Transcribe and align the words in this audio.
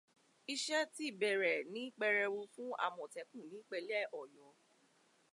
Iṣẹ́ 0.53 0.89
ti 0.95 1.05
bẹ̀rẹ̀ 1.19 1.65
ní 1.73 1.81
pẹrẹu 1.99 2.39
fún 2.53 2.71
Àmọ̀tẹ́kùn 2.85 3.43
ní 3.49 3.55
ìpínlẹ̀ 3.61 4.01
Ọ̀yọ́. 4.19 4.49